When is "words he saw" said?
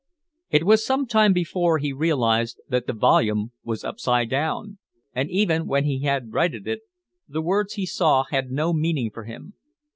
7.43-8.23